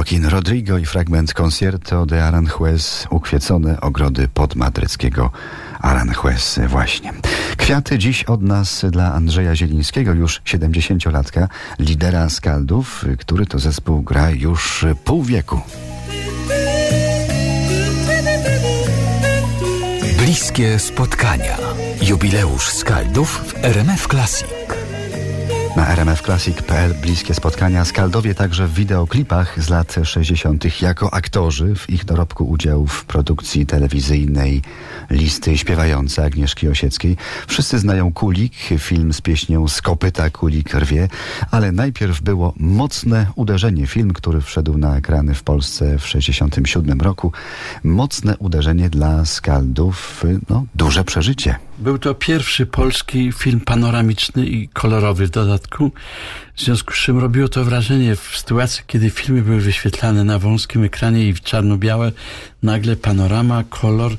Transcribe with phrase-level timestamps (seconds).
[0.00, 5.30] Joaquin Rodrigo i fragment Concierto de Aranjuez ukwiecone ogrody podmadryckiego
[5.80, 7.12] Aranjuez właśnie.
[7.56, 14.30] Kwiaty dziś od nas dla Andrzeja Zielińskiego, już 70-latka, lidera Skaldów, który to zespół gra
[14.30, 15.60] już pół wieku.
[20.18, 21.56] Bliskie spotkania.
[22.02, 24.59] Jubileusz Skaldów w RMF Classic.
[25.94, 30.82] Rmfclassic.pl bliskie spotkania Skaldowie także w wideoklipach z lat 60.
[30.82, 34.62] jako aktorzy w ich dorobku udział w produkcji telewizyjnej
[35.10, 37.16] listy śpiewające Agnieszki Osieckiej.
[37.46, 41.08] Wszyscy znają Kulik, film z pieśnią Z kopyta Kulik rwie,
[41.50, 47.32] ale najpierw było Mocne uderzenie, film, który wszedł na ekrany w Polsce w 67 roku.
[47.84, 51.54] Mocne uderzenie dla Skaldów, no duże przeżycie.
[51.78, 55.79] Był to pierwszy polski film panoramiczny i kolorowy w dodatku.
[56.54, 60.84] W związku z czym robiło to wrażenie w sytuacji, kiedy filmy były wyświetlane na wąskim
[60.84, 62.12] ekranie i w czarno-białe,
[62.62, 64.12] nagle panorama, kolor,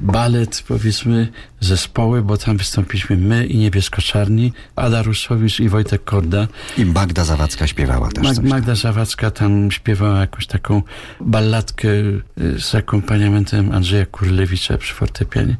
[0.00, 1.28] balet, powiedzmy,
[1.60, 6.48] zespoły, bo tam wystąpiliśmy my i Niebiesko-Czarni, Ada Rusowicz i Wojtek Korda.
[6.78, 8.24] I Magda Zawadzka śpiewała też.
[8.24, 10.82] Mag Magda Zawadzka tam śpiewała jakąś taką
[11.20, 15.56] balladkę y, z akompaniamentem Andrzeja Kurlewicza przy fortepianie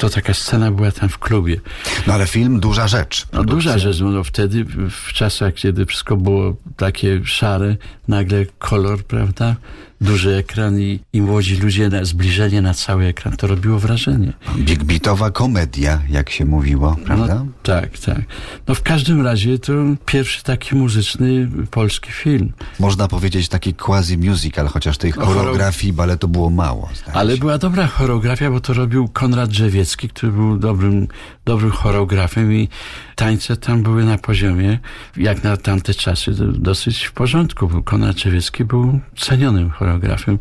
[0.00, 1.60] to taka scena była tam w klubie.
[2.06, 3.26] No ale film duża rzecz.
[3.32, 7.76] No duża rzecz, no, no wtedy w czasach, kiedy wszystko było takie szare,
[8.08, 9.56] nagle kolor, prawda?
[10.00, 14.32] Duży ekran i, i młodzi ludzie, na, zbliżenie na cały ekran, to robiło wrażenie.
[14.56, 17.34] Big beatowa komedia, jak się mówiło, prawda?
[17.34, 18.20] No, tak, tak.
[18.68, 19.72] No w każdym razie to
[20.06, 22.52] pierwszy taki muzyczny polski film.
[22.78, 26.88] Można powiedzieć taki quasi musical, chociaż tej no, choreografii baletu było mało.
[27.12, 27.40] Ale się.
[27.40, 31.08] była dobra choreografia, bo to robił Konrad Drzewiecki, który był dobrym,
[31.44, 32.68] dobrym choreografem i
[33.16, 34.78] tańce tam były na poziomie,
[35.16, 37.82] jak na tamte czasy, dosyć w porządku.
[37.82, 40.38] Konrad Drzewiecki był cenionym choreografem choreografem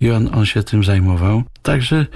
[0.00, 1.42] i on, on się tym zajmował.
[1.62, 2.06] Także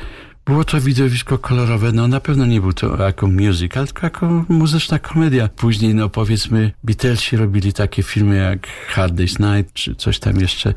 [0.46, 4.98] było to widowisko kolorowe, no na pewno nie był to jako musical, tylko jako muzyczna
[4.98, 5.48] komedia.
[5.48, 10.74] Później, no powiedzmy, Beatlesi robili takie filmy jak Hard Day's Night, czy coś tam jeszcze.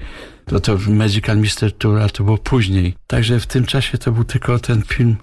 [0.49, 2.95] To to Magical Mister Tour, to było później.
[3.07, 5.15] Także w tym czasie to był tylko ten film,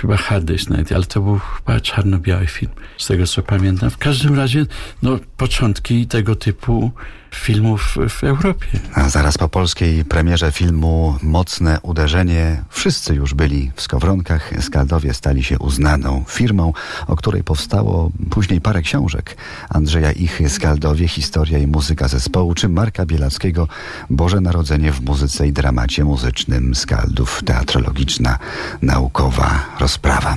[0.00, 3.90] chyba Hard Day's Night, ale to był chyba czarno-biały film, z tego co pamiętam.
[3.90, 4.66] W każdym razie,
[5.02, 6.92] no początki tego typu
[7.34, 8.66] filmów w Europie.
[8.94, 14.50] A zaraz po polskiej premierze filmu Mocne Uderzenie wszyscy już byli w Skowronkach.
[14.60, 16.72] Skaldowie stali się uznaną firmą,
[17.06, 19.36] o której powstało później parę książek.
[19.68, 23.68] Andrzeja Ichy Skaldowie, Historia i muzyka zespołu, czy Marka Bielackiego
[24.10, 24.53] Boże Narodzenie
[24.92, 28.38] w muzyce i dramacie muzycznym Skaldów, teatrologiczna,
[28.82, 30.34] naukowa rozprawa.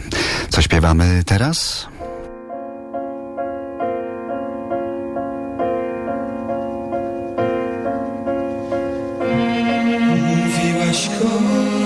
[0.49, 1.87] Co śpiewamy teraz?
[10.35, 11.76] Mówiłaś kocham